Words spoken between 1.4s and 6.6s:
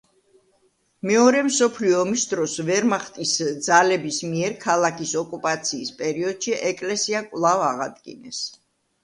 მსოფლიო ომის დროს ვერმახტის ძალების მიერ ქალაქის ოკუპაციის პერიოდში